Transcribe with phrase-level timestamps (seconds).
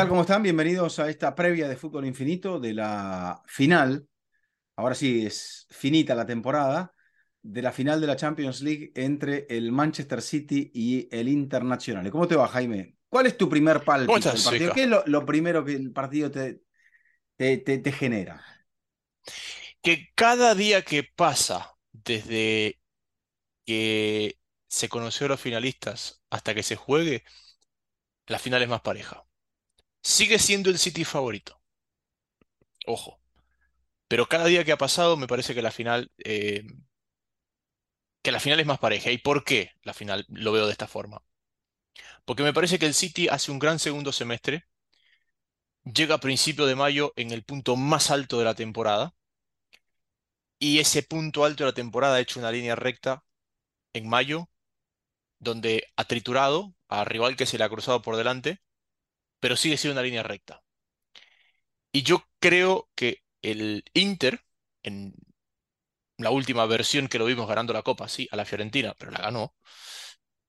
[0.00, 0.08] tal?
[0.08, 0.42] ¿Cómo están?
[0.42, 4.08] Bienvenidos a esta previa de Fútbol Infinito de la final.
[4.76, 6.94] Ahora sí, es finita la temporada
[7.42, 12.10] de la final de la Champions League entre el Manchester City y el Internacional.
[12.10, 12.96] ¿Cómo te va, Jaime?
[13.10, 14.72] ¿Cuál es tu primer pálpito del partido?
[14.72, 16.62] ¿Qué es lo, primero que el partido te,
[17.36, 18.42] te, te genera?
[19.82, 22.80] Que cada día que pasa desde
[23.66, 27.22] que se conoció a los finalistas hasta que se juegue,
[28.28, 29.26] la final es más pareja.
[30.02, 31.58] Sigue siendo el City favorito.
[32.86, 33.20] Ojo.
[34.08, 36.10] Pero cada día que ha pasado me parece que la final.
[36.24, 36.64] Eh,
[38.22, 39.10] que la final es más pareja.
[39.10, 41.22] ¿Y por qué la final lo veo de esta forma?
[42.24, 44.64] Porque me parece que el City hace un gran segundo semestre.
[45.84, 49.14] Llega a principio de mayo en el punto más alto de la temporada.
[50.60, 53.24] Y ese punto alto de la temporada ha hecho una línea recta
[53.94, 54.50] en mayo,
[55.38, 58.60] donde ha triturado a rival que se le ha cruzado por delante
[59.40, 60.62] pero sigue siendo una línea recta.
[61.92, 64.44] Y yo creo que el Inter,
[64.82, 65.14] en
[66.18, 69.20] la última versión que lo vimos ganando la Copa, sí, a la Fiorentina, pero la
[69.20, 69.54] ganó,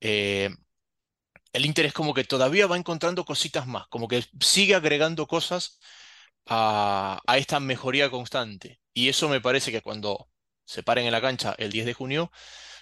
[0.01, 0.49] eh,
[1.53, 5.79] el Inter es como que todavía va encontrando cositas más, como que sigue agregando cosas
[6.47, 8.79] a, esta mejoría constante.
[8.93, 10.29] Y eso me parece que cuando
[10.65, 12.31] se paren en la cancha el 10 de junio,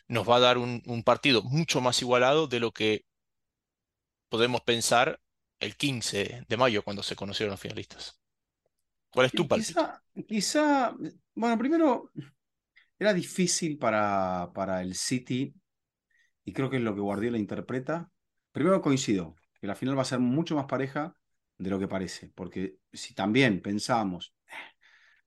[0.08, 3.06] nos va a dar un partido mucho más igualado de lo que
[4.30, 5.20] podemos pensar
[5.60, 8.20] el 15 de mayo cuando se conocieron los finalistas.
[9.12, 10.96] ¿Cuál es tu Quizá, quizá,
[11.34, 12.12] bueno, primero
[12.98, 15.54] era difícil para, para el City
[16.44, 18.12] y creo que es lo que Guardiola interpreta.
[18.52, 21.16] Primero coincido, que la final va a ser mucho más pareja
[21.58, 24.34] de lo que parece, porque si también pensamos,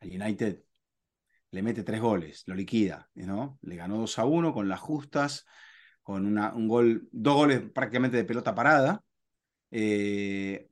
[0.01, 0.63] al United
[1.51, 3.59] le mete tres goles, lo liquida, ¿no?
[3.63, 5.45] Le ganó 2 a 1 con las justas,
[6.03, 9.05] con una, un gol, dos goles prácticamente de pelota parada,
[9.73, 10.69] eh,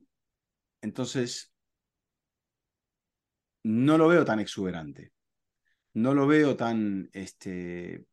[0.81, 1.51] entonces,
[3.63, 5.11] no lo veo tan exuberante.
[5.93, 8.05] No lo veo tan, este,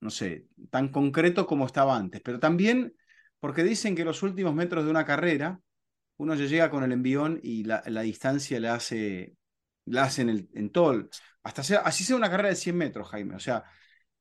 [0.00, 2.20] no sé, tan concreto como estaba antes.
[2.22, 2.96] Pero también
[3.40, 5.60] porque dicen que los últimos metros de una carrera,
[6.16, 9.36] uno ya llega con el envión y la, distancia le hace,
[9.86, 11.08] la hace en, el, en todo,
[11.42, 13.36] hasta sea, así sea una carrera de 100 metros, Jaime.
[13.36, 13.64] O sea,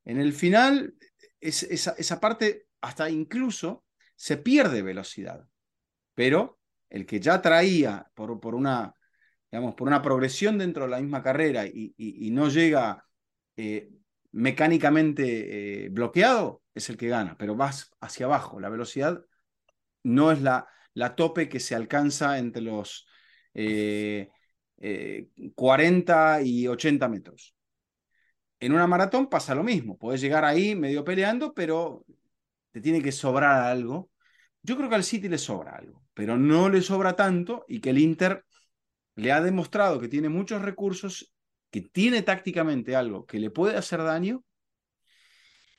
[0.05, 0.95] en el final,
[1.39, 3.85] es, esa, esa parte hasta incluso
[4.15, 5.47] se pierde velocidad
[6.15, 6.59] pero
[6.89, 8.93] el que ya traía por, por, una,
[9.51, 13.05] digamos, por una progresión dentro de la misma carrera y, no llega
[13.57, 13.89] eh,
[14.31, 18.59] mecánicamente eh, bloqueado, es el que gana, pero vas hacia abajo.
[18.59, 19.23] La velocidad
[20.03, 23.07] no es la, la tope que se alcanza entre los
[25.55, 27.55] 40 eh, y 80 metros.
[28.59, 32.05] En una maratón pasa lo mismo, puedes llegar ahí medio peleando, pero
[32.71, 34.09] te tiene que sobrar algo
[34.63, 37.89] yo creo que al City le sobra algo, pero no le sobra tanto y que
[37.91, 38.45] el Inter
[39.15, 41.33] le ha demostrado que tiene muchos recursos,
[41.69, 44.43] que tiene tácticamente algo que le puede hacer daño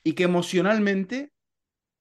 [0.03, 1.33] y que emocionalmente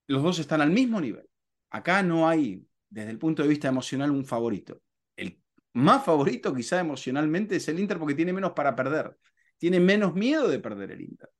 [0.06, 1.28] los dos están al mismo nivel.
[1.70, 4.82] Acá no hay, desde el punto de vista emocional, un favorito.
[5.16, 5.40] El
[5.72, 9.16] más favorito quizá emocionalmente es el Inter porque tiene menos para perder.
[9.58, 11.30] Tiene menos miedo de perder el Inter.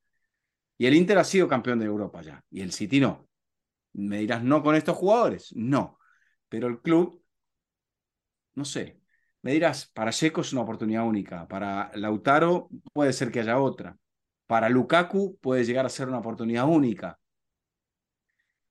[0.78, 3.28] Y el Inter ha sido campeón de Europa ya, y el City no.
[3.92, 5.52] Me dirás, no con estos jugadores.
[5.54, 5.98] No.
[6.54, 7.20] Pero el club,
[8.54, 9.00] no sé.
[9.42, 11.48] Me dirás, para Checo es una oportunidad única.
[11.48, 13.98] Para Lautaro puede ser que haya otra.
[14.46, 17.18] Para Lukaku puede llegar a ser una oportunidad única.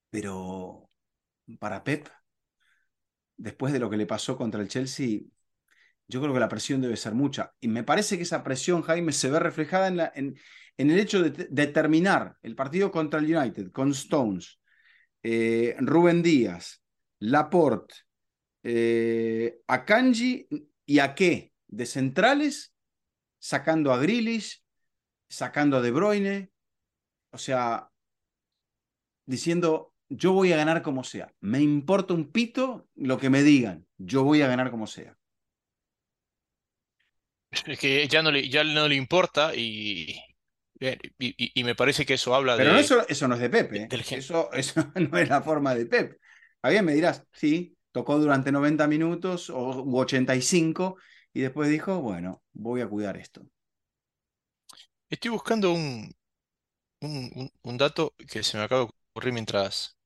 [0.10, 0.90] Pero
[1.60, 2.08] para Pep,
[3.36, 5.20] después de lo que le pasó contra el Chelsea,
[6.08, 7.52] yo creo que la presión debe ser mucha.
[7.60, 10.40] Y me parece que esa presión, Jaime, se ve reflejada en, en,
[10.78, 14.62] en el hecho de, de, terminar el partido contra el United con Stones,
[15.22, 16.83] eh, Rubén Díaz,
[17.24, 17.96] Laporte,
[18.64, 20.48] eh, Akanji
[20.86, 22.74] y a qué de centrales,
[23.40, 24.64] sacando a Grilis,
[25.30, 26.52] sacando a De Bruyne,
[27.32, 27.90] o sea,
[29.26, 33.88] diciendo, yo voy a ganar como sea, me importa un pito lo que me digan,
[33.98, 35.18] yo voy a ganar como sea.
[37.52, 40.20] Es que ya no le, ya no le importa y,
[41.20, 42.64] y, me parece que eso habla de.
[42.66, 43.84] Pero eso, eso no es de Pepe.
[43.84, 43.88] ¿eh?
[44.12, 46.20] eso, eso no es la forma de Pepe.
[46.64, 50.98] A bien me dirás, sí, tocó durante 90 minutos o 85
[51.34, 53.46] y después dijo, bueno, voy a cuidar esto.
[55.10, 56.14] Estoy buscando un,
[57.02, 59.98] un, un dato que se me acaba de ocurrir mientras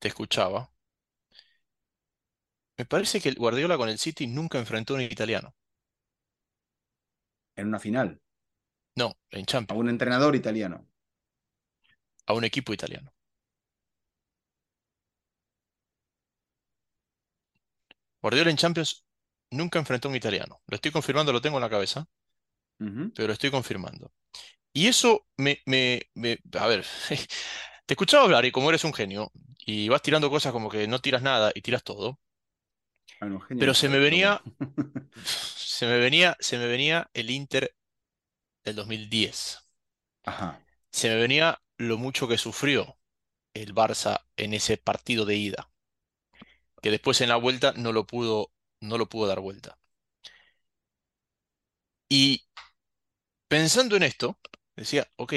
[0.00, 0.72] te escuchaba.
[2.78, 5.54] Me parece que el Guardiola con el City nunca enfrentó a un italiano.
[7.56, 8.18] En una final.
[8.96, 10.86] No, en A un entrenador italiano.
[12.26, 13.10] A un equipo italiano.
[18.22, 19.04] Guardiola en Champions
[19.50, 20.62] nunca enfrentó a un italiano.
[20.68, 22.06] Lo estoy confirmando, lo tengo en la cabeza,
[23.14, 24.12] pero lo estoy confirmando.
[24.72, 26.84] Y eso me, me, me- a ver,
[27.86, 29.32] te escuchaba hablar y como eres un genio
[29.66, 32.20] y vas tirando cosas como que no tiras nada y tiras todo,
[33.20, 34.42] Bueno, genio pero se me venía,
[35.54, 37.74] se me venía, se me venía el Inter
[38.64, 39.58] del 2010.
[40.24, 40.62] Ajá,
[40.92, 42.98] Se me venía lo mucho que sufrió
[43.54, 45.70] el Barça en ese partido de ida,
[46.82, 49.78] que después en la vuelta no lo pudo, no lo pudo dar vuelta.
[52.10, 52.42] Y
[53.48, 54.38] pensando en esto,
[54.76, 55.34] decía, ok,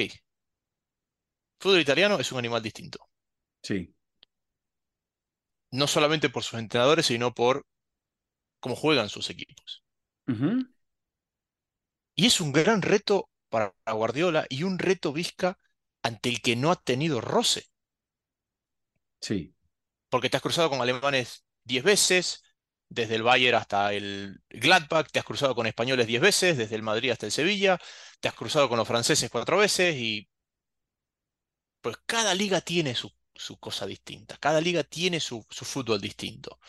[1.62, 3.08] fútbol italiano es un animal distinto.
[3.64, 3.94] sí.
[5.70, 7.66] No solamente por sus entrenadores, sino por
[8.60, 9.84] cómo juegan sus equipos.
[12.16, 15.58] Y es un gran reto para Guardiola y un reto Vizca
[16.04, 17.66] ante el que no ha tenido roce,
[19.22, 19.54] Sí.
[20.12, 22.44] Porque te has cruzado con alemanes 10 veces,
[22.90, 26.84] desde el Bayern hasta el Gladbach, te has cruzado con españoles 10 veces, desde el
[26.84, 27.80] Madrid hasta el Sevilla,
[28.22, 30.30] te has cruzado con los franceses cuatro veces y
[31.82, 36.60] pues cada liga tiene su, su cosa distinta, cada liga tiene su, su fútbol distinto.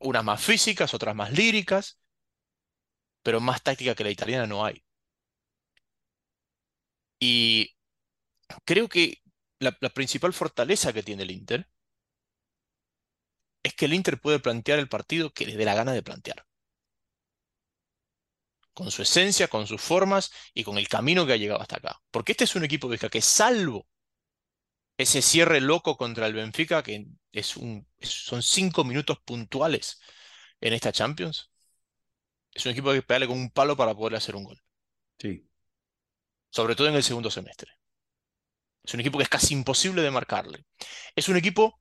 [0.00, 1.98] Unas más físicas, otras más líricas,
[3.22, 4.84] pero más táctica que la italiana no hay.
[7.18, 7.70] Y
[8.64, 9.22] creo que
[9.60, 11.68] la, la principal fortaleza que tiene el Inter
[13.62, 16.46] es que el Inter puede plantear el partido que le dé la gana de plantear,
[18.74, 22.00] con su esencia, con sus formas y con el camino que ha llegado hasta acá.
[22.10, 23.86] Porque este es un equipo Vizca, que salvo
[24.98, 30.00] ese cierre loco contra el Benfica, que es un, son cinco minutos puntuales
[30.60, 31.50] en esta Champions,
[32.54, 34.62] es un equipo que hay que pegarle con un palo para poder hacer un gol,
[35.18, 35.48] Sí.
[36.50, 37.72] sobre todo en el segundo semestre.
[38.84, 40.64] Es un equipo que es casi imposible de marcarle.
[41.16, 41.80] Es un equipo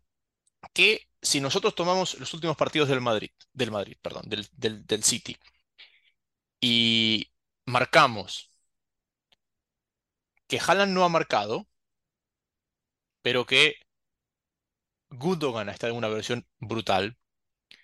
[0.73, 5.03] que si nosotros tomamos los últimos partidos del Madrid, del Madrid, perdón, del, del, del
[5.03, 5.37] City,
[6.61, 7.31] y
[7.65, 8.49] marcamos
[10.47, 11.65] que Haaland no ha marcado,
[13.21, 13.75] pero que
[15.11, 17.15] Gundogan está en una versión brutal,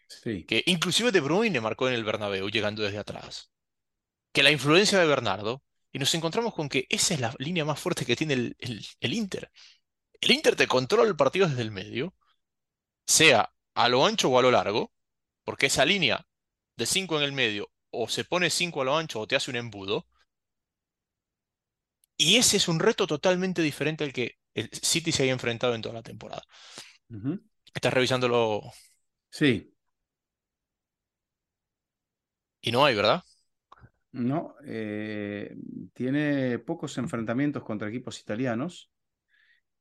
[0.07, 0.47] Sí.
[0.47, 3.51] que inclusive De Bruyne marcó en el Bernabéu llegando desde atrás,
[4.33, 7.79] que la influencia de Bernardo, y nos encontramos con que esa es la línea más
[7.79, 9.51] fuerte que tiene el, el- el Inter.
[10.21, 12.15] El Inter te controla el partido desde el medio,
[13.07, 14.93] sea a lo ancho o a lo largo,
[15.43, 16.27] porque esa línea
[16.77, 19.51] de 5 en el medio o se pone 5 a lo ancho o te hace
[19.51, 20.07] un embudo,
[22.17, 25.81] y ese es un reto totalmente diferente al que el City se haya enfrentado en
[25.81, 26.43] toda la temporada.
[27.09, 27.39] Ujú.
[27.75, 28.71] Estás revisándolo
[29.31, 29.75] Sí.
[32.61, 33.23] y no hay, ¿verdad?
[34.11, 35.55] No, eh,
[35.93, 38.89] tiene pocos enfrentamientos contra equipos italianos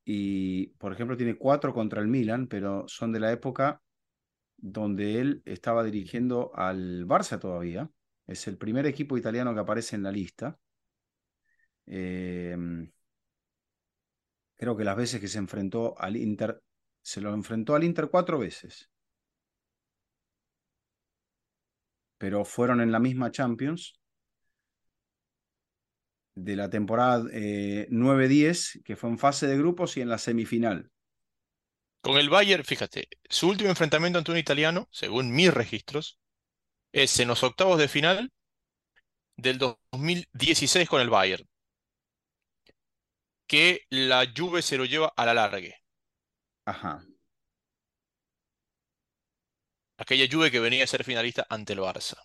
[0.05, 3.83] y, por ejemplo, tiene cuatro contra el Milan, pero son de la época
[4.57, 7.91] donde él estaba dirigiendo al Barça todavía.
[8.27, 10.59] Es el primer equipo italiano que aparece en la lista.
[11.87, 12.57] Eh,
[14.57, 16.63] creo que las veces que se enfrentó al Inter,
[17.03, 18.91] se lo enfrentó al Inter cuatro veces,
[22.19, 24.01] pero fueron en la misma Champions
[26.35, 30.91] de la temporada eh, 9-10, que fue en fase de grupos y en la semifinal.
[32.01, 36.19] Con el Bayern, fíjate, su último enfrentamiento ante un italiano, según mis registros,
[36.93, 38.33] es en los octavos de final
[39.37, 41.49] del 2016 con el Bayern,
[43.47, 45.77] que la Juve se lo lleva a la largue.
[46.67, 47.03] Ajá.
[49.97, 52.17] Aquella Juve que venía a ser finalista ante el Barça.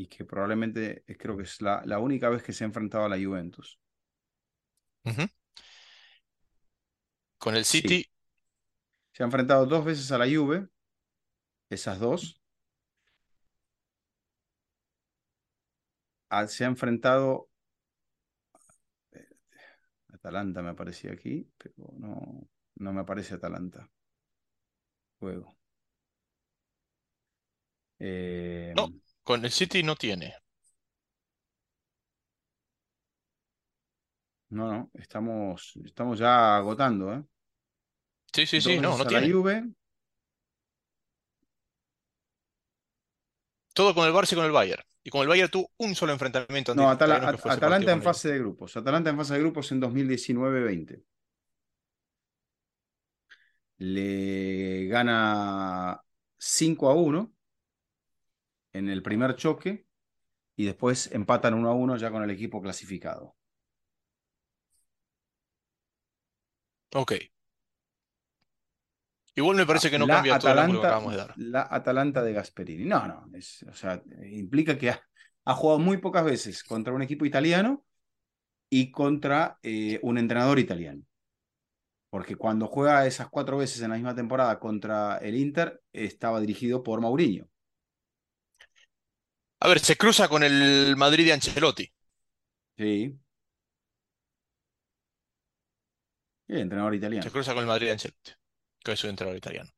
[0.00, 3.08] Y que probablemente creo que es la, la única vez que se ha enfrentado a
[3.10, 3.78] la Juventus.
[7.38, 7.80] Con el Sí.
[7.82, 8.04] City,
[9.12, 10.66] Se ha enfrentado dos veces a la Juve,
[11.70, 12.40] esas dos.
[16.30, 17.48] Ah, Se ha enfrentado.
[19.12, 19.26] eh,
[20.14, 23.90] Atalanta me aparecía aquí, pero no, no me aparece Atalanta.
[25.20, 25.56] Juego.
[27.98, 28.92] Eh, no,
[29.28, 30.34] con el City no tiene.
[34.50, 37.22] no, no, estamos, estamos ya agotando, ¿eh?
[38.32, 39.30] Sí, sí, sí, no, no a la tiene.
[39.30, 39.64] Juve.
[43.74, 44.82] Todo con el Barça y con el Bayern.
[45.04, 48.76] Y con el Bayern tuvo un solo enfrentamiento No, Atala- Atalanta en fase de grupos.
[48.78, 51.04] Atalanta en fase de grupos en 2019-20.
[53.78, 56.00] Le gana
[56.38, 57.37] 5 a 1
[58.72, 59.86] en el primer choque
[60.56, 63.36] y después empatan 1 a 1 ya con el equipo clasificado.
[66.94, 67.12] Ok.
[69.34, 71.34] Igual me parece que no cambia todo el ángulo que acabamos de dar.
[71.36, 72.84] La Atalanta de Gasperini.
[72.84, 73.30] No, no.
[73.70, 77.84] o sea, implica que ha, jugado muy pocas veces contra un equipo italiano
[78.68, 81.02] y contra eh, un entrenador italiano.
[82.10, 86.82] Porque cuando juega esas cuatro veces en la misma temporada contra el Inter, estaba dirigido
[86.82, 87.48] por Mourinho.
[89.60, 91.90] A ver, se cruza con el Madrid de Ancelotti.
[92.76, 93.18] Sí.
[96.46, 97.22] El entrenador italiano.
[97.22, 98.32] Se cruza con el Madrid de Ancelotti,
[98.84, 99.70] que es un entrenador italiano.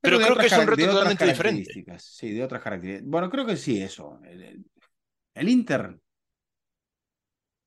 [0.00, 1.98] Pero, creo que es un reto totalmente diferente.
[1.98, 3.08] Sí, de otras características.
[3.08, 4.20] Bueno, creo que sí, eso.
[4.22, 5.98] el Inter.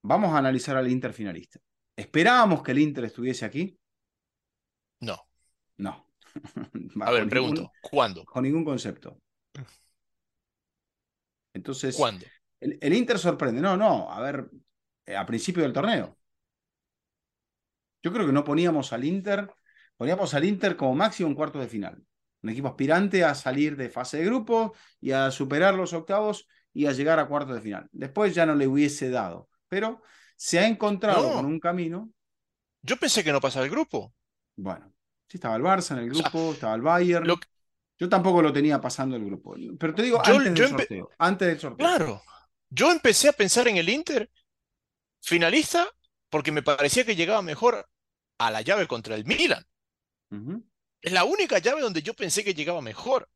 [0.03, 1.59] Vamos a analizar al Inter finalista.
[1.95, 3.75] ¿Esperábamos que el Inter estuviese aquí?
[4.99, 5.17] No.
[5.77, 6.11] No.
[7.01, 8.23] a ver, pregunto, ¿cuándo?
[8.23, 9.19] Con ningún concepto.
[11.57, 12.25] Entonces, ¿cuándo?
[12.59, 13.61] El, Inter sorprende.
[13.61, 14.49] No, no, a ver,
[15.05, 16.17] eh, a principio del torneo.
[18.03, 19.49] Yo creo que no poníamos al Inter,
[19.97, 22.03] poníamos al Inter como máximo un cuarto de final.
[22.41, 26.85] Un equipo aspirante a salir de fase de grupo y a superar los octavos y
[26.85, 27.87] a llegar a cuarto de final.
[27.91, 30.01] Después ya no le hubiese dado, pero
[30.35, 32.11] se ha encontrado con un camino.
[32.83, 34.13] Yo pensé que no pasaba el grupo.
[34.55, 34.93] Bueno,
[35.27, 37.27] sí estaba el Barça en el grupo, estaba el Bayern.
[37.99, 39.55] Yo tampoco lo tenía pasando el grupo.
[39.79, 41.77] Pero te digo, antes, del sorteo, antes del sorteo.
[41.77, 42.21] Claro.
[42.69, 44.29] Yo empecé a pensar en el Inter
[45.21, 45.87] finalista
[46.29, 47.87] porque me parecía que llegaba mejor
[48.37, 49.65] a la llave contra el Milan.
[51.01, 53.29] Es la única llave donde yo pensé que llegaba mejor.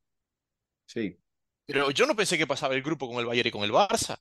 [0.85, 1.17] Sí.
[1.65, 4.17] Pero yo no pensé que pasaba el grupo con el Bayern y con el Barça.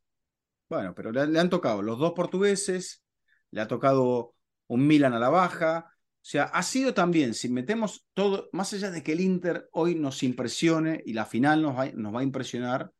[0.69, 3.03] Bueno, pero le, han tocado los dos portugueses,
[3.51, 4.35] le ha tocado
[4.69, 8.91] un Milan a la baja, o sea, ha sido también, si metemos todo, más allá
[8.91, 12.25] de que el Inter hoy nos impresione y la final nos va, nos va a
[12.25, 12.93] impresionar,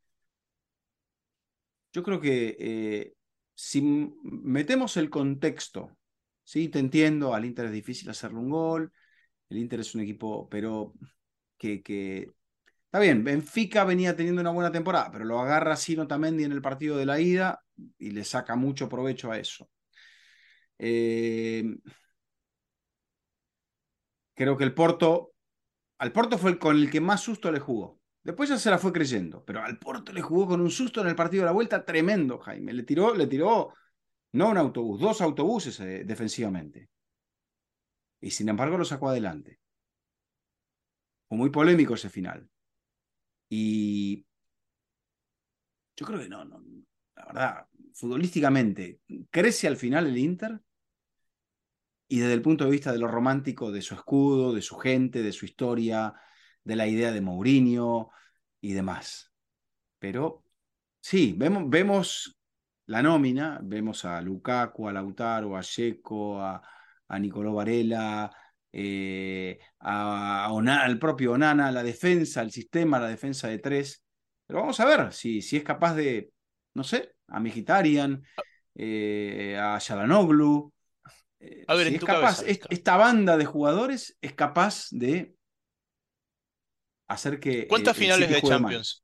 [1.93, 3.13] yo creo que eh,
[3.53, 3.81] si
[4.23, 5.95] metemos el contexto,
[6.43, 8.91] sí, te entiendo, al Inter es difícil hacerle un gol,
[9.49, 10.93] el Inter es un equipo, pero
[11.57, 12.31] que, que
[12.85, 16.61] está bien, Benfica venía teniendo una buena temporada, pero lo agarra Sino Tamendi en el
[16.61, 17.59] partido de la ida
[17.99, 19.69] y le saca mucho provecho a eso.
[20.79, 21.63] Eh,
[24.41, 25.33] creo que el Porto,
[25.99, 27.99] al Porto fue con el que más susto le jugó.
[28.23, 31.07] Después ya se la fue creyendo, pero al Porto le jugó con un susto en
[31.07, 32.73] el partido de la vuelta tremendo, Jaime.
[32.73, 33.71] Le tiró, le tiró
[34.33, 36.89] no un autobús, dos autobuses eh, defensivamente.
[38.19, 39.59] Y sin embargo lo sacó adelante.
[41.27, 42.49] Fue muy polémico ese final.
[43.47, 44.25] Y
[45.95, 46.63] yo creo que no, no,
[47.15, 50.59] la verdad, futbolísticamente, ¿crece al final el Inter?
[52.11, 55.23] Y desde el punto de vista de lo romántico de su escudo, de su gente,
[55.23, 56.13] de su historia,
[56.61, 58.09] de la idea de Mourinho
[58.59, 59.31] y demás.
[59.97, 60.43] Pero
[60.99, 62.37] sí, vemos, vemos
[62.87, 66.61] la nómina, vemos a Lukaku, a Lautaro, a Checo, a,
[67.07, 68.29] a Nicolò Varela,
[68.73, 74.03] eh, a, al propio Onana, la defensa, el sistema, la defensa de tres.
[74.45, 76.33] Pero vamos a ver si, si es capaz de,
[76.73, 78.21] no sé, a Mkhitaryan,
[78.75, 80.73] eh, a Shalanoglu,
[81.41, 85.35] eh, a ver, es capaz, esta banda de jugadores es capaz de
[87.07, 87.67] hacer que.
[87.67, 89.03] ¿Cuántas finales de Champions?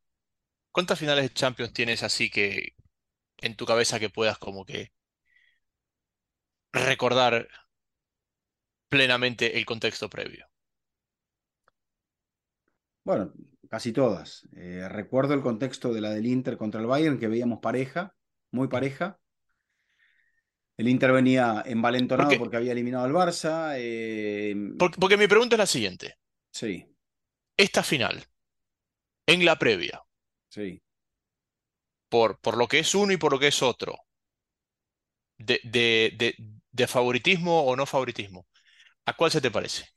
[0.71, 2.73] ¿Cuántas finales de Champions tienes así que
[3.37, 4.91] en tu cabeza que puedas como que
[6.71, 7.47] recordar
[8.89, 10.47] plenamente el contexto previo?
[13.03, 13.33] Bueno,
[13.69, 14.47] casi todas.
[14.55, 18.13] Eh, recuerdo el contexto de la del Inter contra el Bayern, que veíamos pareja,
[18.51, 19.19] muy pareja.
[20.77, 23.73] El Inter venía envalentonado porque, había eliminado al Barça.
[23.77, 26.19] Eh, porque, mi pregunta es la siguiente.
[26.51, 26.87] Sí.
[27.57, 28.23] Esta final,
[29.25, 30.03] en la previa.
[30.49, 30.79] Sí.
[32.09, 33.97] Por, por lo que es uno y por lo que es otro.
[35.39, 36.35] De, de,
[36.71, 38.47] de, favoritismo o no favoritismo.
[39.05, 39.87] ¿A cuál se te parece?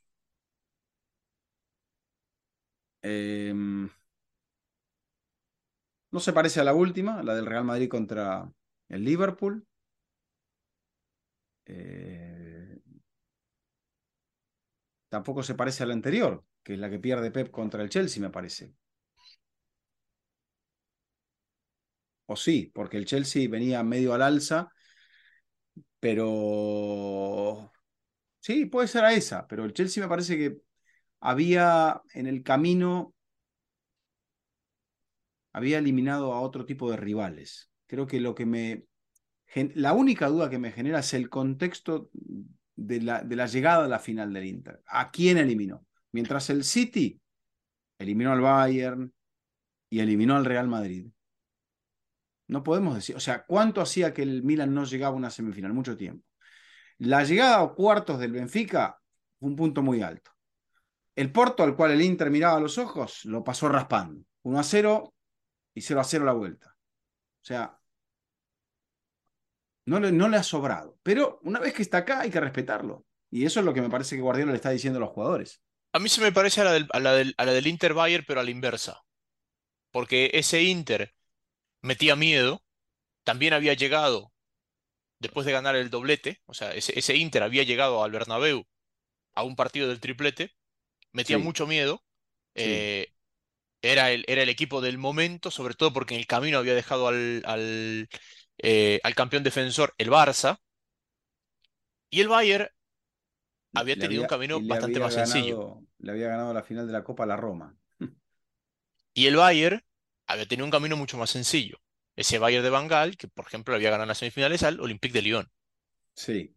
[3.03, 3.89] Em,
[6.11, 8.51] no se parece a la última, la del Real Madrid contra
[8.89, 9.67] el Liverpool.
[11.67, 12.81] Eh,
[15.09, 18.23] tampoco se parece a la anterior, que es la que pierde Pep contra el Chelsea,
[18.23, 18.73] me parece.
[22.27, 24.71] O sí, porque el Chelsea venía medio al alza,
[25.99, 27.73] pero
[28.41, 30.59] sí, puede ser a esa, pero el Chelsea me parece que
[31.21, 33.15] había en el camino,
[35.53, 37.71] había eliminado a otro tipo de rivales.
[37.87, 38.85] Creo que lo que me
[39.75, 42.11] la única duda que me genera es el contexto
[42.77, 44.83] de la, llegada a la final del Inter.
[44.87, 45.87] ¿A quién eliminó?
[46.13, 47.21] Mientras el City
[47.99, 49.13] eliminó al Bayern
[49.91, 51.07] y eliminó al Real Madrid.
[52.49, 55.73] No podemos decir, o sea, ¿cuánto hacía que el Milan no llegaba a una semifinal?
[55.73, 56.25] Mucho tiempo.
[56.99, 58.99] La llegada a cuartos del Benfica
[59.39, 60.33] fue un punto muy alto.
[61.15, 64.25] El Porto, al cual el Inter miraba a los ojos, lo pasó raspando.
[64.43, 65.15] 1 a 0
[65.75, 66.69] y 0 a 0 la vuelta.
[66.69, 67.80] O sea,
[69.91, 70.99] no le, no le ha sobrado.
[71.03, 73.07] Pero una vez que está acá hay que respetarlo.
[73.31, 75.63] Y eso es lo que me parece que Guardiola le está diciendo a los jugadores.
[75.93, 77.95] A mí se me parece a la del, a la del, a la del Inter
[77.95, 79.03] Bayern, pero a la inversa.
[79.93, 81.15] Porque ese Inter
[81.83, 82.63] metía miedo,
[83.25, 84.33] también había llegado
[85.21, 88.67] después de ganar el doblete, o sea, ese, ese Inter había llegado al Bernabéu
[89.35, 90.53] a un partido del triplete,
[91.13, 92.05] metía Sí, mucho miedo,
[92.57, 92.87] sí.
[92.87, 93.09] eh,
[93.83, 97.09] era el, era el equipo del momento, sobre todo porque en el camino había dejado
[97.09, 98.09] al, al,
[98.63, 100.59] eh, al campeón defensor, el Barça,
[102.11, 102.69] y el Bayern
[103.75, 105.67] había le tenido un camino le bastante más sencillo.
[105.99, 107.77] le había ganado la final de la Copa a la Roma.
[109.15, 109.85] Y el Bayern
[110.27, 111.79] había tenido un camino mucho más sencillo.
[112.17, 115.23] Ese Bayern de Bangal, que por ejemplo había ganado en las semifinales al Olympique de
[115.23, 115.51] Lyon.
[116.15, 116.55] Sí,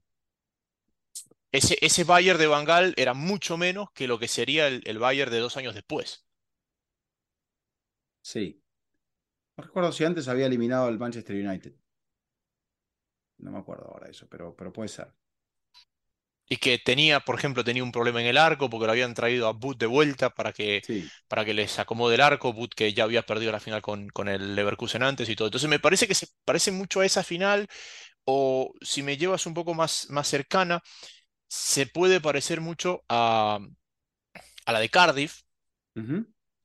[1.54, 5.32] Ese, ese Bayern de Bangal era mucho menos que lo que sería el, el Bayern
[5.32, 6.26] de dos años después.
[8.22, 8.62] sí.
[9.58, 11.74] No recuerdo si antes había eliminado al Manchester United.
[13.38, 15.14] No me acuerdo ahora eso, pero, pero puede ser.
[16.50, 19.48] Y que tenía, por ejemplo, tenía un problema en el arco porque lo habían traído
[19.48, 21.12] a Boot de vuelta para que, Sí.
[21.28, 22.54] para que les acomode el arco.
[22.54, 25.48] Boot que ya había perdido la final con, con el Leverkusen antes y todo.
[25.48, 27.68] Entonces me parece que se parece mucho a esa final.
[28.26, 30.82] O si me llevas un poco más, más cercana,
[31.50, 33.60] se puede parecer mucho a,
[34.66, 35.42] a la de Cardiff,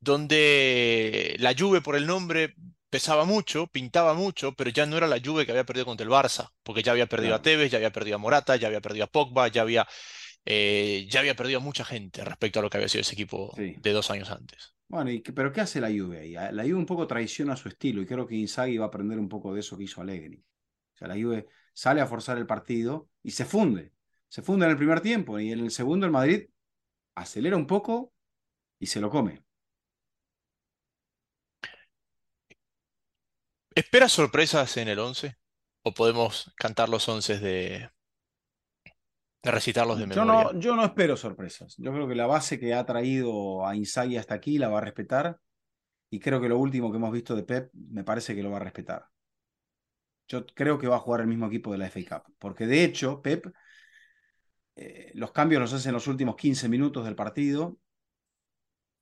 [0.01, 2.55] donde la Juve por el nombre
[2.91, 6.11] pesaba mucho, pintaba mucho, pero ya no era la Juve que había perdido contra el
[6.11, 9.05] Barça, porque ya había perdido a Tevez, ya había perdido a Morata, ya había perdido
[9.05, 9.87] a Pogba, ya había,
[10.45, 13.53] eh, ya había perdido a mucha gente respecto a lo que había sido ese equipo
[13.57, 13.75] sí.
[13.79, 14.75] de dos años antes.
[14.89, 16.33] Bueno, y, pero ¿qué hace la Juve ahí?
[16.33, 19.29] La Juve un poco traiciona su estilo y creo que Inzaghi va a aprender un
[19.29, 20.39] poco de eso que hizo Allegri.
[20.95, 23.93] O sea, la Juve sale a forzar el partido y se funde.
[24.29, 26.49] Se funde en el primer tiempo y en el segundo el Madrid
[27.15, 28.13] acelera un poco
[28.79, 29.45] y se lo come.
[33.83, 35.37] ¿Esperas sorpresas en el 11?
[35.85, 37.91] ¿O podemos cantar los 11 de,
[39.45, 40.51] de recitarlos de Yo memoria?
[40.53, 41.77] no, yo no espero sorpresas.
[41.79, 44.81] Yo creo que la base que ha traído a Inzaghi hasta aquí la va a
[44.83, 45.39] respetar
[46.11, 48.57] y creo que lo último que hemos visto de Pep me parece que lo va
[48.57, 49.07] a respetar.
[50.27, 52.85] Yo creo que va a jugar el mismo equipo de la FA Cup, porque de
[52.85, 53.47] hecho Pep
[54.77, 57.79] eh, los cambios los hace en los últimos 15 minutos del partido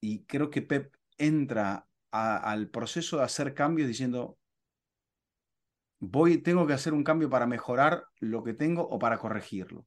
[0.00, 4.38] y creo que Pep entra a- al proceso de hacer cambios diciendo,
[5.98, 9.86] voy, tengo que hacer un cambio para mejorar lo que tengo o para corregirlo.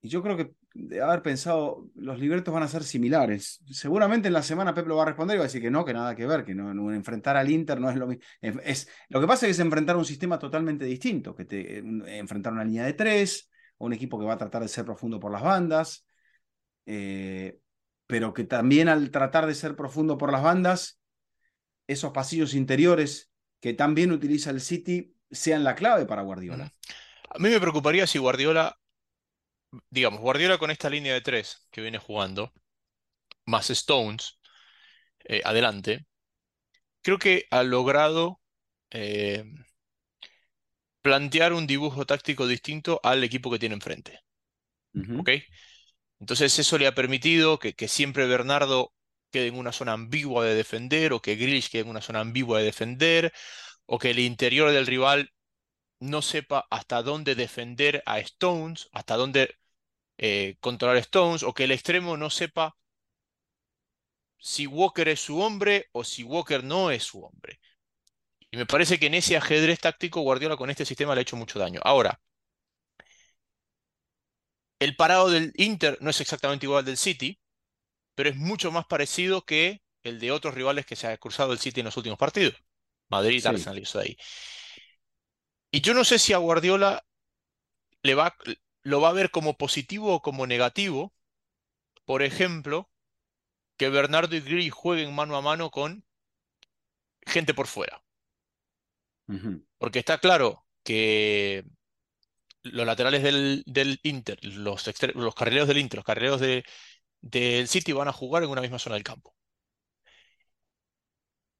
[0.00, 3.62] Y yo creo que de haber pensado, los libretos van a ser similares.
[3.70, 5.84] Seguramente en la semana Pep lo va a responder y va a decir que no,
[5.84, 8.22] que nada que ver, que no, enfrentar al Inter no es lo mismo.
[8.40, 12.06] Es, lo que pasa es que es enfrentar un sistema totalmente distinto, que te, un-
[12.06, 15.18] enfrentar una línea de tres, o un equipo que va a tratar de ser profundo
[15.18, 16.06] por las bandas,
[16.86, 17.58] eh,
[18.06, 21.00] pero que también al tratar de ser profundo por las bandas,
[21.86, 26.22] esos pasillos interiores que también utiliza el City sean la clave para.
[26.22, 26.72] Guardiola.
[27.30, 28.78] A mí me preocuparía si Guardiola,
[29.90, 32.52] digamos, Guardiola con esta línea de tres que viene jugando,
[33.46, 34.38] más Stones,
[35.24, 36.06] eh, adelante,
[37.02, 38.40] creo que ha logrado
[38.90, 39.44] eh,
[41.02, 44.20] plantear un dibujo táctico distinto al equipo que tiene enfrente.
[45.18, 45.30] ¿Ok?
[46.20, 48.92] Entonces eso le ha permitido que, que siempre Bernardo
[49.34, 52.60] quede en una zona ambigua de defender, o que Grealish quede en una zona ambigua
[52.60, 53.32] de defender,
[53.86, 55.32] o que el interior del rival
[56.00, 59.56] no sepa hasta dónde defender a Stones, hasta dónde
[60.18, 62.76] eh, controlar a Stones, o que el extremo no sepa
[64.38, 67.60] si Walker es su hombre o si Walker no es su hombre.
[68.50, 71.36] Y me parece que en ese ajedrez táctico Guardiola con este sistema le ha hecho
[71.36, 71.80] mucho daño.
[71.84, 72.20] Ahora,
[74.78, 77.40] el parado del Inter no es exactamente igual al del City,
[78.14, 81.58] pero es mucho más parecido que el de otros rivales que se ha cruzado el
[81.58, 82.54] City en los últimos partidos.
[83.08, 83.46] Madrid, Sí.
[83.46, 84.16] Arsenal y eso de ahí.
[85.70, 87.04] Y yo no sé si a Guardiola
[88.02, 88.36] le va,
[88.84, 91.12] lo va a ver como positivo o como negativo.
[92.06, 92.90] Por ejemplo,
[93.78, 96.04] que Bernardo y Grealish jueguen mano a mano con
[97.26, 98.02] gente por fuera.
[99.78, 101.64] Porque está claro que
[102.62, 106.64] los laterales del, del Inter, los, los carrileros del Inter, los carrileros de-
[107.24, 109.34] del City van a jugar en una misma zona del campo.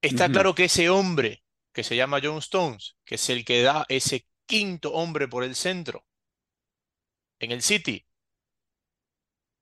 [0.03, 3.87] Está claro que ese hombre que se llama John Stones, que es el que da
[3.89, 6.05] ese quinto hombre por el centro
[7.41, 8.07] en el City,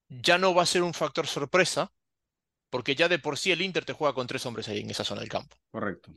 [0.09, 1.93] ya no va a ser un factor sorpresa,
[2.69, 5.05] porque ya de por sí el Inter te juega con tres hombres ahí en esa
[5.05, 5.57] zona del campo.
[5.71, 6.13] Correcto.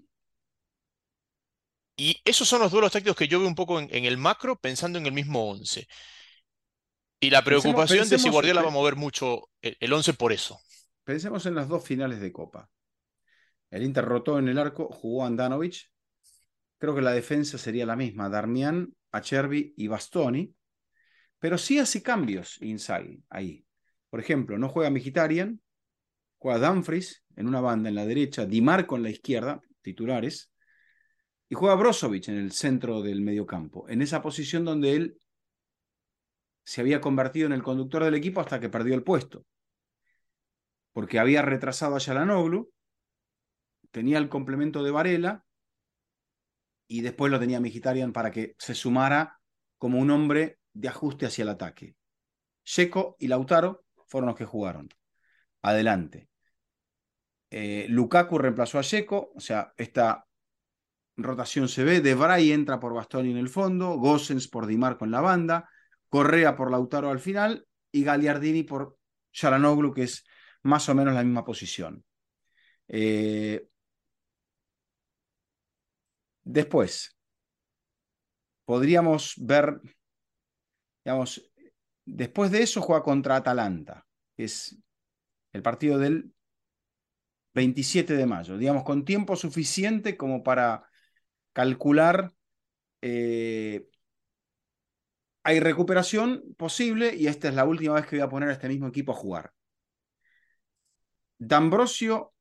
[1.96, 4.58] Y esos son los duelos tácticos que yo veo un poco en, en el macro,
[4.60, 5.88] pensando en el mismo 11.
[7.20, 10.32] Y la Pensemos, preocupación de si Guardiola va a mover mucho el, el 11 por
[10.34, 10.60] eso.
[11.04, 12.70] pensemos en las dos finales de Copa.
[13.70, 15.92] El Inter rotó en el arco, jugó Andanovic.
[16.78, 20.54] Creo que la defensa sería la misma, Darmian, Acerbi y Bastoni.
[21.40, 23.66] Pero sí hace cambios Inzaghi ahí.
[24.10, 25.62] Por ejemplo, no juega Mkhitaryan,
[26.38, 30.52] juega Dumfries en una banda en la derecha, Di Marco en la izquierda, titulares,
[31.50, 35.18] y juega Brozovic en el centro del mediocampo, en esa posición donde él
[36.66, 39.46] se había convertido en el conductor del equipo hasta que perdió el puesto.
[40.92, 42.72] Porque había retrasado a Yalanoglu,
[43.92, 45.46] tenía el complemento de Varela
[46.88, 49.40] y después lo tenía Mkhitaryan para que se sumara
[49.78, 51.96] como un hombre de ajuste hacia el ataque.
[52.64, 54.90] Checo y Lautaro fueron los que jugaron.
[55.62, 56.30] Adelante.
[57.52, 60.26] Eh, Lukaku reemplazó a Checo, o sea, esta
[61.16, 62.02] rotación se ve.
[62.02, 65.70] De Vrij entra por Bastoni en el fondo, Gosens por Di Marco en la banda,
[66.16, 68.98] Correa por Lautaro al final y Gagliardini por
[69.34, 70.24] Sharanoglu, que es
[70.64, 72.06] más o menos la misma posición.
[72.88, 73.68] Eh,
[76.46, 77.18] después,
[78.64, 79.82] podríamos ver,
[81.04, 81.52] digamos,
[82.06, 84.78] después de eso juega contra Atalanta, que es
[85.52, 86.34] el partido del
[87.54, 90.90] 27 de mayo, digamos, con tiempo suficiente como para
[91.52, 92.32] calcular.
[93.02, 93.90] Eh,
[95.46, 98.68] hay recuperación posible y esta es la última vez que voy a poner a este
[98.68, 99.54] mismo equipo a jugar.
[101.38, 102.34] D'Ambrosio,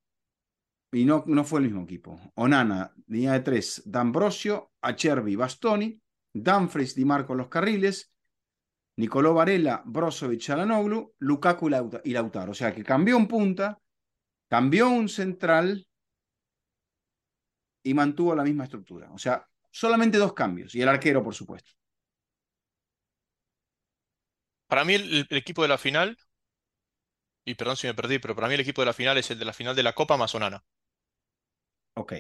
[0.91, 2.19] y no, fue el mismo equipo.
[2.37, 3.83] Onana, línea de tres.
[3.85, 6.01] D'Ambrosio, Acerbi, Bastoni,
[6.33, 8.11] Dumfries, Di Marco los carriles,
[8.97, 11.69] Nicolò Varela, Brozovic, Chalanoglu, Lukaku
[12.05, 12.53] y Lautaro.
[12.53, 13.79] O sea que cambió un punta,
[14.49, 15.87] cambió un central
[17.83, 19.13] y mantuvo la misma estructura.
[19.13, 20.75] O sea, solamente dos cambios.
[20.75, 21.73] Y el arquero, por supuesto.
[24.69, 26.19] Para mí el, el equipo de la final,
[27.47, 29.39] y perdón si me perdí, pero para mí el equipo de la final es el
[29.39, 30.63] de la final de la Copa más Onana.
[31.97, 32.13] Ok.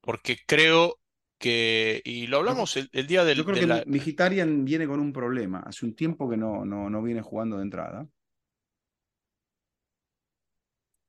[0.00, 1.00] Porque creo
[1.38, 4.86] que, y lo hablamos el, el día del, Yo creo de que la- Mkhitaryan viene
[4.86, 5.60] con un problema.
[5.60, 8.08] Hace un tiempo que no, no, no viene jugando de entrada.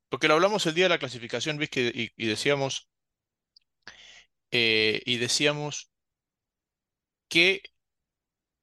[0.10, 2.90] porque lo hablamos el día de la clasificación, y, y decíamos,
[4.52, 5.90] eh, y decíamos
[7.30, 7.62] que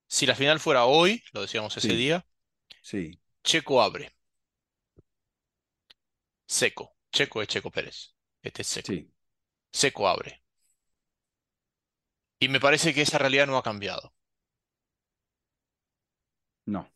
[0.09, 1.95] si la final fuera hoy, lo decíamos ese Sí.
[1.95, 2.27] día,
[2.83, 4.11] Sí, Checo abre.
[6.47, 6.97] Seco.
[7.13, 8.15] Checo es Checo Pérez.
[8.43, 8.95] Este es Seco.
[8.95, 9.11] sí.
[9.73, 10.43] Seco abre.
[12.39, 14.15] Y me parece que esa realidad no ha cambiado.
[16.67, 16.87] No.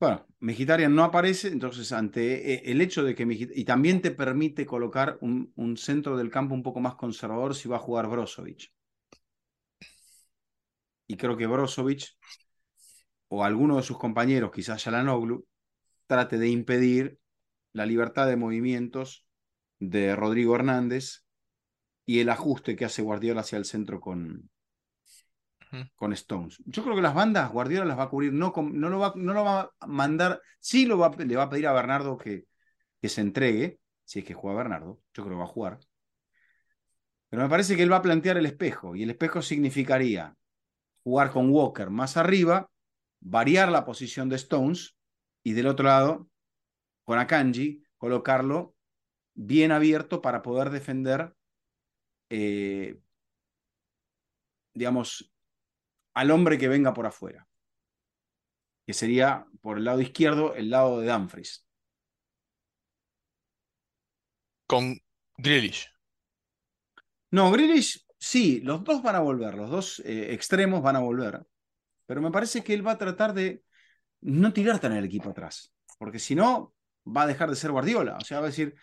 [0.00, 4.66] Bueno, Mkhitaryan no aparece, entonces ante eh, el hecho de que y también te permite
[4.66, 8.72] colocar un, un centro del campo un poco más conservador si va a jugar Brozovic.
[11.06, 12.16] Y creo que Brozovic
[13.28, 15.46] o alguno de sus compañeros, quizás Yalanoglu,
[16.06, 17.18] trate de impedir
[17.72, 19.26] la libertad de movimientos
[19.78, 21.24] de Rodrigo Hernández
[22.04, 24.48] y el ajuste que hace Guardiola hacia el centro con,
[25.96, 26.62] con Stones.
[26.64, 29.12] Yo creo que las bandas Guardiola las va a cubrir, no, con- no, lo, va,
[29.16, 32.46] no lo va a mandar, sí lo va, le va a pedir a Bernardo que,
[33.00, 35.78] que se entregue, si es que juega Bernardo, yo creo que va a jugar.
[37.28, 40.34] Pero me parece que él va a plantear el espejo, y el espejo significaría
[41.06, 42.68] jugar con Walker más arriba,
[43.20, 44.98] variar la posición de Stones,
[45.44, 46.28] y del otro lado,
[47.04, 48.74] con Akanji, colocarlo
[49.32, 51.32] bien abierto para poder defender,
[52.28, 52.98] eh,
[54.74, 55.32] digamos,
[56.12, 57.46] al hombre que venga por afuera,
[58.84, 61.64] que sería por el lado izquierdo el lado de Dumfries.
[64.66, 64.98] Con
[65.36, 65.88] Grealish.
[67.30, 71.46] No, Grealish, sí, los dos van a volver, los dos eh, extremos van a volver,
[72.06, 73.62] pero me parece que él va a tratar de
[74.20, 76.74] no tirar tan el equipo atrás, porque si no,
[77.06, 78.74] va a dejar de ser Guardiola, o sea, va a decir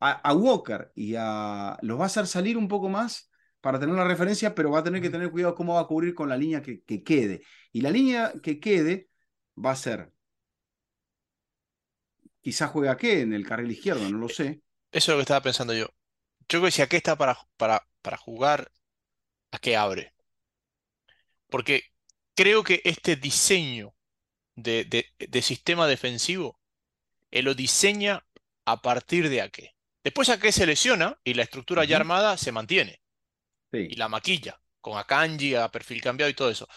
[0.00, 3.30] a, a Walker y a los va a hacer salir un poco más
[3.60, 6.14] para tener la referencia, pero va a tener que tener cuidado cómo va a cubrir
[6.14, 7.42] con la línea que, que quede.
[7.72, 9.10] Y la línea que quede
[9.62, 10.10] va a ser,
[12.40, 14.62] quizás juega qué en el carril izquierdo, no lo sé.
[14.92, 15.86] Eso es lo que estaba pensando yo.
[16.48, 18.70] Yo creo que si aquí está para, para, para jugar,
[19.50, 20.14] ¿a qué abre?
[21.48, 21.82] Porque
[22.34, 23.94] creo que este diseño
[24.56, 26.60] de, de- de sistema defensivo,
[27.30, 28.26] él lo diseña
[28.66, 29.76] a partir de Ake.
[30.04, 33.02] Después Ake se lesiona y la estructura ya armada se mantiene.
[33.72, 33.78] Sí.
[33.88, 36.68] Y la maquilla, con Akanji, a perfil cambiado y todo eso.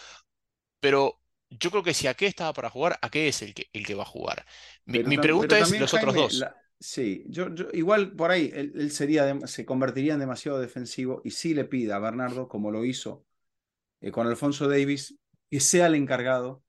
[0.80, 3.96] Pero yo creo que si Ake estaba para jugar, Ake es el que, el que
[3.96, 4.46] va a jugar.
[4.86, 6.34] Mi, pregunta es los otros dos.
[6.40, 11.22] la- sí, yo, yo- igual por ahí él, él sería se convertiría en demasiado defensivo
[11.24, 13.26] y sí le pide a Bernardo, como lo hizo
[14.02, 15.18] eh, con Alfonso Davis,
[15.52, 16.64] que sea el encargado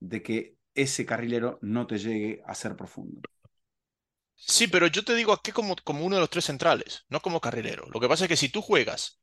[0.00, 3.24] de que ese carrilero no te llegue a ser profundo.
[4.36, 7.40] Sí, pero yo te digo aquí como, como uno de los tres centrales, no como
[7.42, 7.86] carrilero.
[7.90, 9.20] Lo que pasa es que si tú juegas.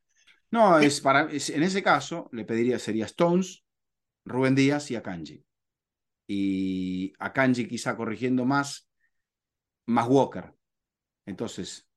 [0.52, 3.64] No, es para, es, en ese caso le pediría, sería Stones,
[4.26, 5.46] Rubén Díaz y Akanji.
[6.28, 8.90] Y Akanji quizá corrigiendo más,
[9.86, 10.54] más Walker.
[11.26, 11.88] Entonces,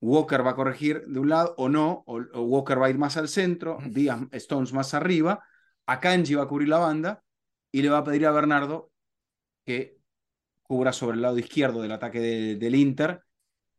[0.00, 3.16] Walker va a corregir de un lado o no, o, Walker va a ir más
[3.16, 5.42] al centro, Díaz, Stones más arriba,
[5.86, 7.24] Akanji va a cubrir la banda
[7.72, 8.92] y le va a pedir a Bernardo
[9.64, 9.98] que
[10.62, 13.22] cubra sobre el lado izquierdo del ataque del Inter,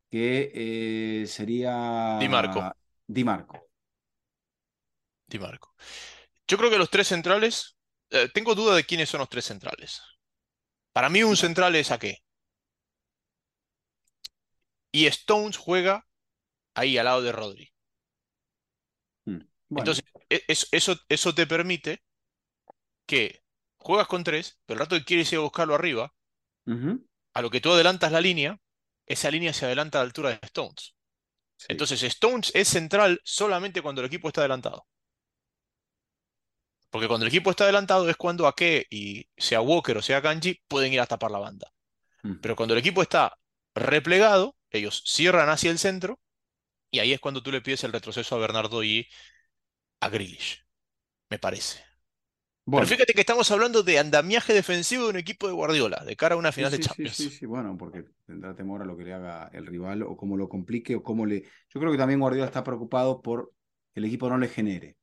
[0.10, 2.72] que eh, sería Di Marco.
[3.06, 3.70] Di Marco.
[5.28, 5.76] Di Marco.
[6.48, 7.78] Yo creo que los tres centrales,
[8.10, 10.02] eh, tengo duda de quiénes son los tres centrales.
[10.92, 12.25] Para mí un central es a qué.
[14.96, 16.08] Y Stones juega
[16.76, 17.74] ahí al lado de Rodri.
[19.28, 19.40] Hmm,
[19.76, 22.02] Entonces, e, eso, eso te permite
[23.08, 23.44] que
[23.78, 26.14] juegas con tres, pero el rato que quieres ir a buscarlo arriba,
[27.36, 28.60] a lo que tú adelantas la línea,
[29.06, 30.96] esa línea se adelanta a la altura de Stones.
[31.68, 34.88] Entonces, Stones es central solamente cuando el equipo está adelantado.
[36.90, 40.62] Porque cuando el equipo está adelantado es cuando Ake y sea Walker o sea Kanji
[40.68, 41.72] pueden ir a tapar la banda.
[42.42, 43.38] Pero cuando el equipo está
[43.76, 46.20] replegado, ellos cierran hacia el centro
[46.92, 49.08] y ahí es cuando tú le pides el retroceso a Bernardo y
[50.00, 50.66] a Grealish,
[51.30, 51.84] me parece.
[52.68, 56.34] Pero fíjate que estamos hablando de andamiaje defensivo de un equipo de Guardiola, de cara
[56.34, 57.16] a una final de Champions.
[57.16, 60.18] Sí, sí, sí, bueno, porque tendrá temor a lo que le haga el rival o
[60.18, 61.44] cómo lo complique o cómo le...
[61.70, 63.54] Yo creo que también Guardiola está preocupado por
[63.94, 64.98] que el equipo no le genere.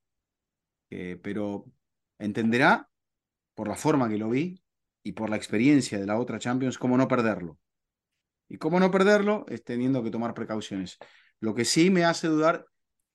[0.90, 1.66] Eh, pero
[2.18, 2.90] entenderá,
[3.54, 4.60] por la forma que lo vi
[5.04, 7.58] y por la experiencia de la otra Champions, cómo no perderlo.
[8.52, 10.98] Y cómo no perderlo es teniendo que tomar precauciones.
[11.40, 12.66] Lo que sí me hace dudar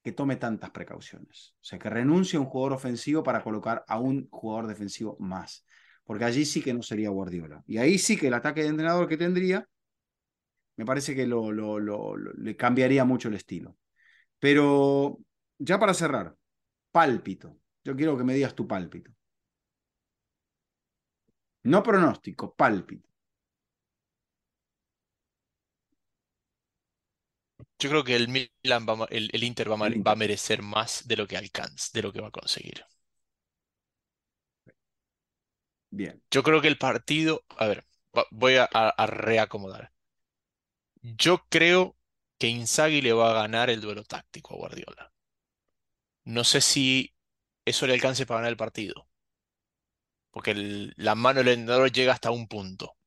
[0.04, 1.54] que tome tantas precauciones.
[1.62, 5.63] O sea, que renuncie a un jugador ofensivo para colocar a un jugador defensivo más.
[6.06, 7.63] Porque allí sí que no sería Guardiola.
[7.67, 9.63] Y ahí sí que el ataque de entrenador que tendría,
[10.76, 13.78] me parece que lo, lo, le cambiaría mucho el estilo.
[14.39, 15.19] Pero
[15.60, 16.36] ya para cerrar,
[16.91, 17.60] pálpito.
[17.84, 19.12] Yo quiero que me digas tu pálpito.
[21.62, 23.08] No pronóstico, pálpito.
[27.79, 31.91] Yo creo que el Milan el, Inter va, a merecer más de lo que alcanza,
[31.93, 32.83] de lo que va a conseguir.
[35.91, 36.21] Bien.
[36.31, 37.85] Yo creo que el partido, a ver,
[38.31, 38.67] voy a,
[39.05, 39.91] reacomodar.
[41.01, 41.95] Yo creo
[42.39, 45.13] que Inzaghi le va a ganar el duelo táctico a Guardiola.
[46.25, 47.15] No sé si
[47.63, 49.07] eso le alcance para ganar el partido.
[50.31, 50.53] Porque
[50.95, 52.97] la mano del entrenador llega hasta un punto.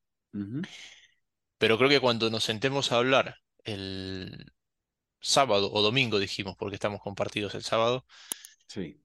[1.59, 4.53] Pero creo que cuando nos sentemos a hablar el,
[5.21, 8.05] sábado o domingo, dijimos, porque estamos compartidos el sábado.
[8.67, 9.01] Sí.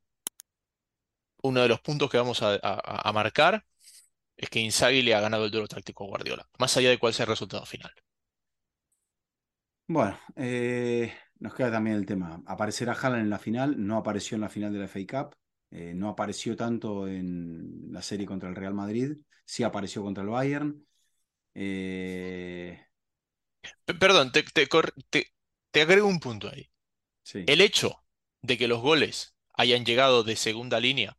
[1.43, 3.65] Uno de los puntos que vamos a, marcar
[4.35, 7.13] es que Inzaghi le ha ganado el duelo táctico a Guardiola, más allá de cuál
[7.13, 7.91] sea el resultado final.
[9.87, 12.41] Bueno, eh, nos queda también el tema.
[12.47, 15.35] Aparecerá Haaland en la final, no apareció en la final de la FA Cup,
[15.69, 20.29] eh, no apareció tanto en la serie contra el Real Madrid, sí apareció contra el
[20.29, 20.85] Bayern.
[21.53, 22.83] Eh,
[23.99, 24.67] perdón, te, te,
[25.09, 25.34] te
[25.81, 26.69] agrego un punto ahí.
[27.33, 28.03] El hecho
[28.41, 31.17] de que los goles hayan llegado de segunda línea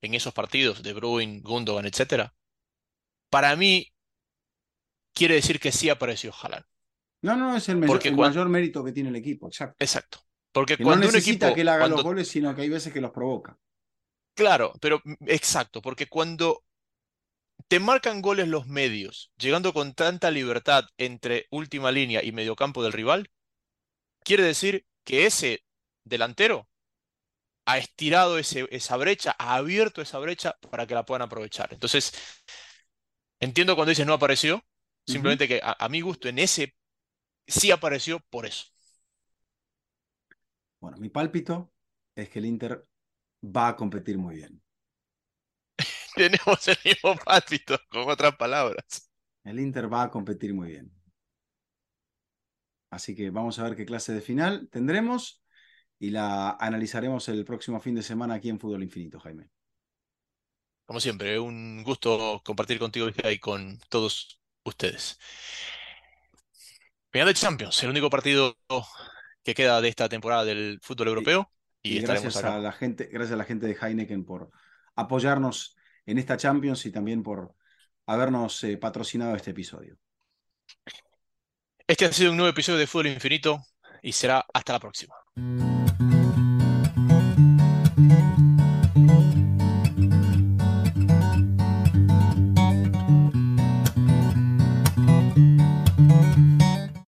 [0.00, 2.30] en esos partidos de Bruin, Gundogan, etc.,
[3.28, 3.92] para mí
[5.12, 6.64] quiere decir que sí apareció Haaland.
[7.22, 9.76] No, no, es el, mayor mérito que tiene el equipo, exacto.
[9.78, 10.20] Exacto.
[10.52, 12.92] Porque cuando no necesita un equipo, que él haga los goles, sino que hay veces
[12.92, 13.58] que los provoca.
[14.34, 16.64] Claro, pero exacto, porque cuando
[17.68, 22.92] te marcan goles los medios, llegando con tanta libertad entre última línea y mediocampo del
[22.92, 23.30] rival,
[24.24, 25.64] quiere decir que ese
[26.04, 26.68] delantero
[27.66, 31.72] ha estirado esa brecha, ha abierto esa brecha para que la puedan aprovechar.
[31.72, 32.12] Entonces,
[33.38, 34.64] entiendo cuando dices no apareció,
[35.06, 36.74] simplemente que a, mi gusto en ese
[37.46, 38.66] sí apareció por eso.
[40.80, 41.72] Bueno, mi pálpito
[42.14, 42.86] es que el Inter
[43.44, 44.62] va a competir muy bien.
[46.16, 49.10] Tenemos el mismo pálpito, con otras palabras.
[49.44, 50.99] El Inter va a competir muy bien.
[52.90, 55.42] Así que vamos a ver qué clase de final tendremos
[55.98, 59.48] y la analizaremos el próximo fin de semana aquí en Fútbol Infinito, Jaime.
[60.84, 65.18] Como siempre, un gusto compartir contigo y con todos ustedes.
[67.12, 68.56] Final de Champions, el único partido
[69.44, 71.52] que queda de esta temporada del fútbol europeo.
[71.82, 74.50] Y, gracias a la gente, gracias a la gente de Heineken por
[74.96, 75.76] apoyarnos
[76.06, 77.54] en esta Champions y también por
[78.06, 79.96] habernos eh, patrocinado este episodio.
[81.90, 83.64] Este ha sido un nuevo episodio de Fútbol Infinito
[84.00, 85.16] y será hasta la próxima.